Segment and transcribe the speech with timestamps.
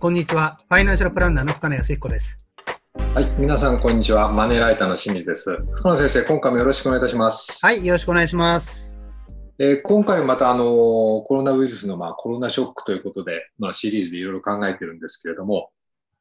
[0.00, 0.56] こんにちは。
[0.68, 2.48] ファイナンシャルプランナーの深野康彦です。
[3.14, 4.32] はい、皆さんこんにちは。
[4.32, 5.50] マネーライターの清水です。
[5.50, 7.66] 深野先生、今回もよろしくお願いいたします。
[7.66, 8.96] はい、よろしくお願いします。
[9.58, 15.70] えー今回またあのコロナウイルスのまあコロナショックということで、まあ、シリーズでいろいろ考えてるんですけれども、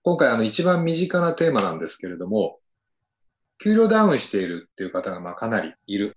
[0.02, 2.58] 今回あの一番身近なテーマなんですけれども、
[3.62, 6.16] 給料ダウンしているっていう方がまあかなりいる。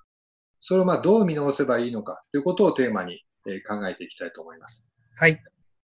[0.62, 4.90] それをまあどう見直せばいいのかということをテーマにえー考えていきたいと思います。
[5.18, 5.38] はい。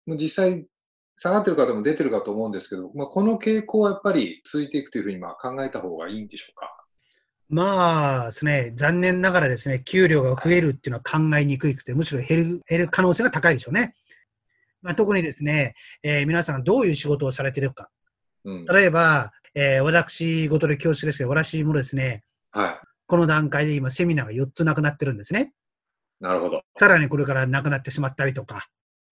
[0.07, 0.69] 実際
[1.17, 6.71] 下がってる方も出てるかと思うんですけど、まあ、この傾向はやっぱり続いていくというふうにまあ考えた方がいいんでしょうか？
[7.49, 13.95] まあですね、残念ながらですね、給料が増えるっていうのは考えにくくて、むしろ減る減る可能性が高いでしょうね。
[14.83, 17.91] まあ、特にですね、えー皆さんがどういう仕事をされているか。
[18.45, 18.65] うん。
[18.67, 25.53] 例えば、えー私事で恐縮ですけど、私もですね、はこの段階で今セミナーが4つなくなってるんですね。
[26.21, 26.25] い。
[26.25, 26.63] なるほど。
[26.77, 28.67] さらにこれからなくなってしまったりとか、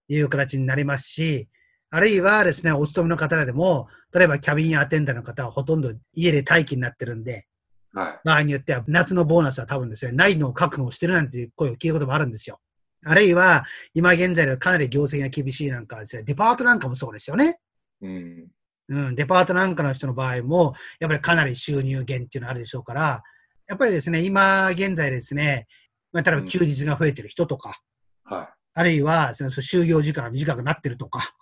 [0.08, 1.48] いう形になりますし、
[1.94, 7.46] あるいはですね、お勤めの方でも、例えばキャビンアテンダーの方はほとんど家で待機になってるんで、
[7.92, 8.20] はい。
[8.24, 12.60] 場合によっては夏のボーナスは多分ですね、ないのを覚悟してるなんていう声を聞いたこともあるんですよ。
[13.04, 17.58] あるいは、今現在ではかなり業績が厳しいなんかはですね、デパートなんかもそうですよね。
[18.00, 18.48] うん。
[18.88, 23.22] うん、デパートなんかの人の場合も、やっぱりかなり収入減っていうのがあるでしょうから、
[23.68, 25.66] やっぱりですね、今現在ですね、
[26.10, 27.82] まあ、例えば休日が増えてる人とか、
[28.24, 31.41] はあるいはその就業時間が短くなってるとか、はい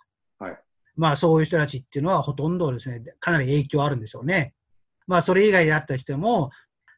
[0.95, 4.53] まあそういう人たちっていうのはほとんどですね、かなり影響あるんでしょうね。
[5.07, 6.51] まあそれ以外であった人も、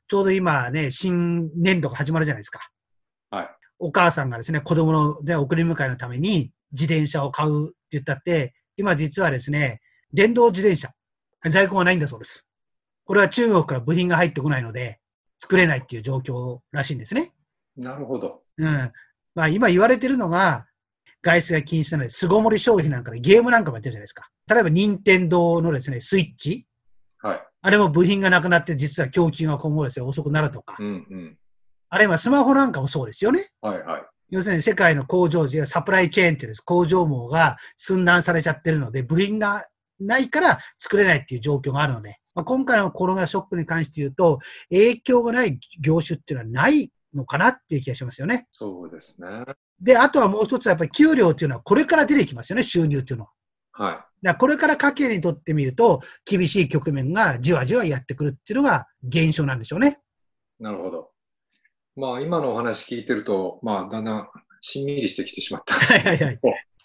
[0.07, 2.59] ちょうど今ね、新年度が始まるじゃないですか。
[3.31, 3.35] い。
[3.35, 3.49] はい。
[3.79, 9.81] お母さんがですね、子供の、ね、送り迎えのために自転車を買うって言ったって、今実はですね、
[10.13, 10.91] 電動自転車、
[11.49, 12.45] 在庫がないんだそうです。
[13.05, 14.99] これは中国から部品が入ってこないので、
[15.39, 17.33] 作れないっていう状況らしいんですね。
[17.75, 18.41] なるほど。
[18.57, 18.91] うん。
[19.35, 20.67] まあ今言われてるのが、
[21.23, 24.29] 外出が禁止なので、巣ごもり消費なんかでゲームなんかもやってるじゃないですか。
[24.47, 26.67] 例えば任天堂のですね、スイッチ。
[27.21, 27.43] はい。
[27.61, 30.75] あれも部品がなくなって、実は供給が今後ですね、遅くなるとか。
[30.77, 31.37] うんうん。
[31.89, 33.47] あるいはスマホなんかもそうですよね。
[33.61, 34.01] はいはい。
[34.29, 39.65] 要するに世界の工場時、サプライチェーンっていうです工場網が寸断されちゃってるので、部品が
[39.99, 44.39] ないから作れないっていう状況があるので、まあ、今回のコロナショックに関して言うと、
[44.69, 48.47] 影響がない業種っていうのはないのかなっていう気がしますよね。
[48.51, 49.27] そうですね。
[49.83, 53.31] で、あとはもう一つはやっぱり給料っていうのはこれから出てきますよね、収入っていうのは。
[53.73, 59.99] はだからこれから家計にとってみると、厳しい局面がじわじわやってくるっていうのが現象なんでしょうね。
[60.61, 60.63] い。
[60.63, 61.09] なるほど。
[61.97, 64.29] まあ今のお話聞いてると、まあだんだん
[64.61, 66.39] しんみりしてきてしまったはいはいはい。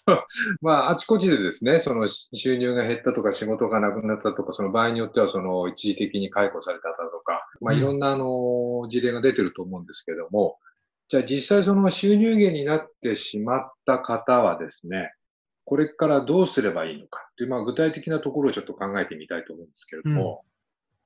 [0.61, 10.57] まああちこちでですね、その収入が減ったとか仕事がなくなったとか、その場合によってはその一時的に解雇されたとか、まあうんいろんなあの事例が出てると思うんですけども、
[11.09, 15.11] じゃあ実際その収入源になってしまった方はですね、
[15.65, 20.45] これからどうすればいいのかという、まあ具体的なところをちょっと考えてみたいと思うんですけれども、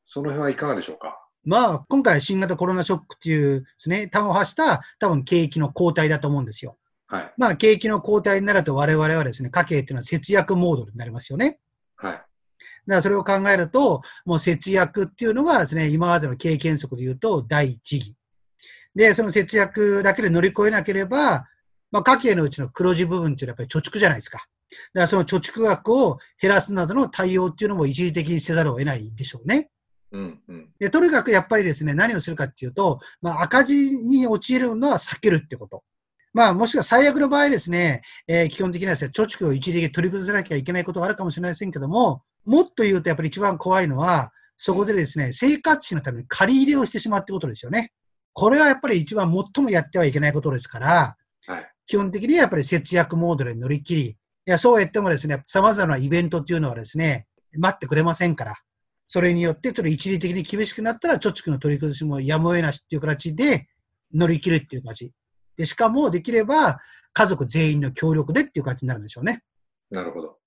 [0.03, 1.19] その辺はいかがでしょうか？
[1.45, 6.77] まあ、今回新型コロナショックっていうですね、単を発した多分景気の後退だと思うんですよ。
[7.07, 7.33] はい。
[7.37, 11.59] まあ、景気の後退になると我々はですね、家計っていうのは節約モードになりますよね。
[11.95, 12.11] はい。
[12.13, 12.25] だか
[12.85, 18.15] らそれを考えると、もう節約っていうのがですね、今までの経験則で言うと第一義。
[18.95, 21.47] で、その節約だけで乗り越えなければ、
[21.91, 24.39] まあ、家計のうちの黒字部分っていうのはやっぱり貯蓄じゃないですか。
[24.39, 24.47] だか
[25.01, 29.69] らその貯蓄額を減らすなどの対応っていうのも一時的にせざるを得ないでしょうね。
[30.11, 30.69] うんうん。
[30.79, 35.83] で、とにかくやっぱりですね、何をするかっていうと、まあ、赤字に陥るのは避けるってこと。
[36.33, 47.91] まあ、もしくは最悪の場合ですね、えー基本的にはですね、貯蓄を一時的に取り崩さなきゃいけないことがあるかもしれませんけども、もっと言うとやっぱり一番怖いのは、そこでですね、生活費のために借り入れをしてしまうってことですよね。
[48.33, 51.71] これはやっぱり一番最もやってはいけないことですから、はい。
[51.85, 57.27] 基本的にはやっぱり節約モードで乗り切り、いや、そうやってもですね、様々なイベントっていうのはですね、
[57.57, 58.55] 待ってくれませんから、
[59.05, 63.67] それによってちょっと一時的に厳しくなったら、貯蓄の取り崩しもやむを得なしっていう形で
[64.13, 65.11] 乗り切るっていう形。
[65.55, 66.79] で、しかもできれば
[67.13, 69.43] 家族全員の協力でっていう形になるんでしょうね。
[69.91, 70.37] なるほど。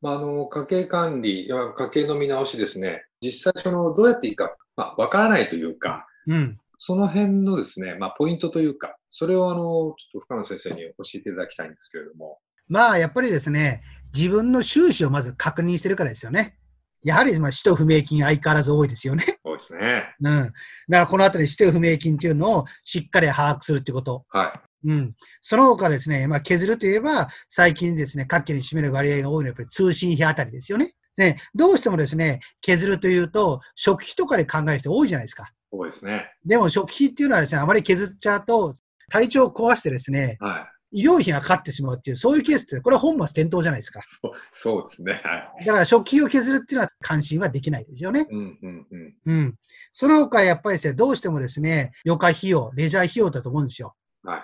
[0.00, 6.58] まあ、あの、家計管理、家計の見直しですね、実際その、どうやっていいか、まあ、わからないというか、うん。
[6.86, 12.40] その辺のですね、まあ、ポイントというか、それをあの、ちょっと深野先生に教えていただきたいんですけれども。
[12.68, 13.80] まあ、やっぱりですね、
[14.14, 16.58] 自分の収支をまず確認してるからですよね。
[17.02, 19.24] やはり、まあ、使途不明金相変わらず多いですよね。
[19.42, 20.14] そうですね。
[20.20, 20.30] うん。
[20.30, 20.52] だか
[20.88, 24.26] らこのあたり使途不明金っていうのをしっかり把握するっていうこと。
[24.28, 25.14] はうん。
[25.40, 30.92] その他ですね、まあ、削るといえば、最近ですね、各家に占める割合が多いのはやっぱり通信費あたりですよね。
[31.16, 35.50] で、どうしてもですね、削るというと、食費とかで考える人多いじゃないですか。
[35.74, 36.30] そうですね。
[36.44, 38.74] でも食費っていうのはですね、あまり削っちゃうと、
[39.10, 44.00] 体調を壊してですね、は医療費がかかってしまうっていう、そういうケースって、これは本末転倒じゃないですか。
[44.06, 45.12] そうそうですね。
[45.12, 45.64] はい。
[45.66, 48.28] だから食費を削るっていうのは関心はできないですよね。
[48.30, 49.14] うんうんうん。
[49.26, 49.54] うん。
[49.92, 53.96] その他やっぱりですね、どうしてもですね、余暇費用、レジャー費用だと思うんですよ。
[54.22, 54.42] はい。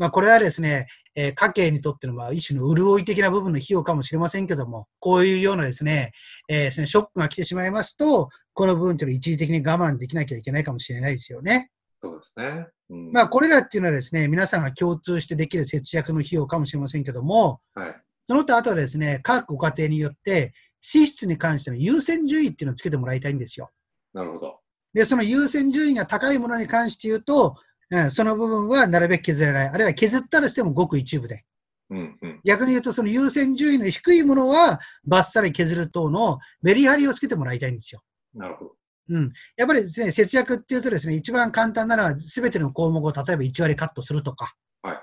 [0.00, 6.12] まあこれはですね、えー、家計にとってのまあ一種の潤い的な部分の費用かもしれませんけども、こういうようなですね、
[6.48, 11.70] えー、ショックが来てしまいますと、この部分というのを一時的に我慢できなきゃいけないかもしれないですよね。
[12.02, 12.66] そうですね。
[12.88, 23.70] うん、まあ、これらっていうのはですね、皆さんが共通してできる節約の費用かもしれませんけども、はい、その他あとはですね、各ご家庭によって、支出に関しての優先順位っていうのをつけてもらいたいんですよ。
[24.14, 24.60] なるほど。
[24.94, 27.56] で、その優先順位が高いものに関して言うと、
[27.90, 29.68] うん、その部分はなるべく削らない。
[29.68, 31.44] あるいは削ったとしてもごく一部で。
[31.90, 38.02] うんうん、逆に言うと、その優先順位の低いものは、バッサリ削る等のメリハリをつけてもらいたいんですよ。
[38.32, 38.72] なるほど。
[39.08, 39.32] うん。
[39.56, 44.96] やっぱりですね、節約っていうとですね、一番簡単なのは、すべての項目を例えば1割カットするとか、はい。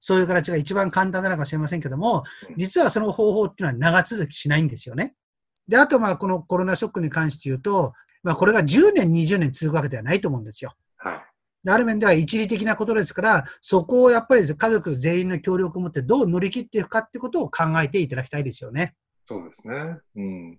[0.00, 2.24] そういう形が一番簡単なのかもしれませんけども、
[2.56, 5.14] 実はその方法っていうのは長続きしないんですよね。
[5.68, 7.92] で、あと、まあ、このコロナショックに関して言うと、
[8.24, 10.72] まあ、これが10年、20年続くわけではないと思うんですよ。
[11.66, 18.94] ある面では一時的なことですから、そこをやっぱり家族全員の協力を持ってどう乗り切っていくかってことを考えていただきたいですよね。
[19.28, 19.74] そうですね。
[20.16, 20.58] うん。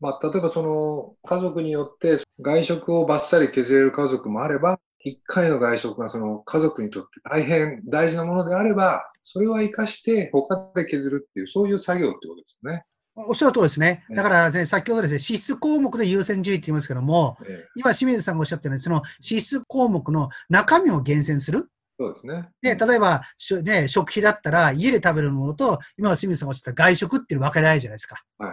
[0.00, 12.84] まあ、例えばその家族によって外食をばっさり削れる家族もあれば、1回の外食がその家族にとって大変大事なものであれば、それは生かして他で削るっていう、そういう作業ってことですね。
[13.26, 14.04] おっしゃる通りですね。
[14.10, 21.68] だからね、先ほどですね、支出項目で優先順位って言いますけども、ええ、今清水さんがおっしゃったように、その支出項目の中身を厳選する。
[21.98, 22.48] そうですね。
[22.62, 23.22] で、例えば、
[23.64, 28.22] ね、食費だったら、家で食べるものと、今清水さんがおっしゃった外食っていうの分かり合いじゃないですか。
[28.38, 28.52] はい。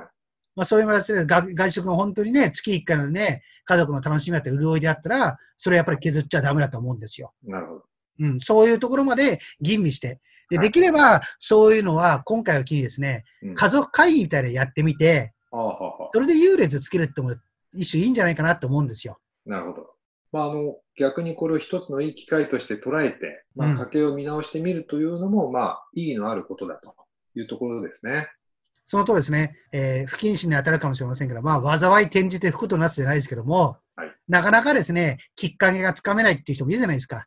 [0.55, 7.33] まあそういう形で外食が本当にね、月1回のね、家族の楽しみだったり潤いであったら、それやっぱり削っちゃダメだと思うんですよ。
[7.43, 7.83] なるほど。
[8.17, 17.35] うん、そういうところまで吟味して、で、できれば、そういうのは、今回を機にですね、家族会議みたいなやってみて、それで優劣つけるっても
[17.71, 19.19] 一種いいんじゃないかなと思うんですよ。
[19.45, 19.95] なるほど。
[20.31, 26.93] まあ、あの、逆にこれを一つのいい機会として捉えて、まあ、家計を見直してみるというのも、まあ、意義のあることだと
[27.35, 28.27] いうところですね。
[28.85, 37.25] そのとですね、えー、不謹慎に当たるかもしれませんけど、まあ、災い転じて吹くとなすじゃないですけども、はい、なかなかですね、きっかけがつかめないっていう人もいるじゃないですか。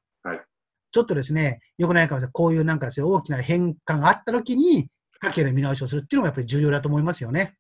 [0.88, 2.32] はい、ちょっとですね、よくないかもしれない。
[2.32, 4.88] こういうなんかですね、大きな変化があったときに、
[5.20, 7.56] 家計の見直しをするっていうのもやっぱり重要だと思いますよね。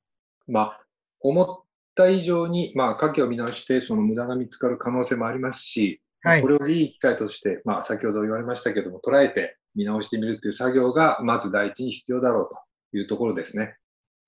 [0.46, 0.80] まあ、
[1.20, 1.46] 思っ
[1.94, 12.48] た以上に、まあ、家計を見直して、その無駄が見つかる可能性もありますし、はい、これをいい機会として、まあ、先ほど言われましたけども、捉えて見直してみるという作業が、まず第一に必要だろう
[12.92, 13.76] というところですね。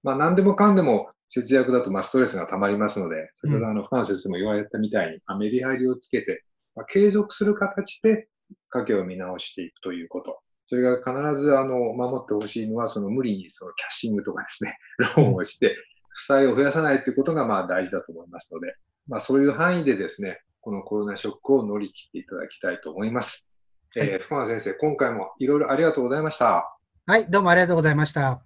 [0.02, 6.44] まあ、何でもかんでも節約だとまあストレスが溜まりますので、先ほどあの、深野先生も言われたみたいに、まあ、メリハリをつけて、
[6.74, 8.28] まあ、継続する形で
[8.68, 10.40] 家計を見直していくということ。
[10.66, 14.76] それが必ずあの守ってほしいのは、その無理にそのキャッシングとかですね、
[15.16, 15.76] ローンをして、
[16.10, 18.74] 負債を増やさないということがまあ大事だと思いますので、
[19.08, 23.50] まあ、そういう範囲でですね、このコロナショックを乗り切っていただきたいと思います。
[23.96, 26.78] はい、えー、深野先生、今回もいろいろありがとうございました。
[27.06, 28.42] はい、どうもありがとうございました。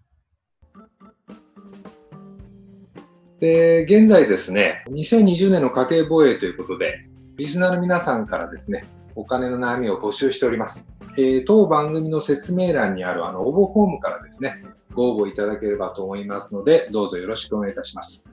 [3.41, 6.95] で、現在ですね、2020年の家計防衛ということで、
[7.37, 8.85] リスナーの皆さんからですね、
[9.17, 10.91] お金の悩みを募集しております。
[11.17, 18.29] えー、当番組の説明欄にあるあの応募フォームからですね、ご応募いただければと思いますので、どうぞよろしくお願いいたします。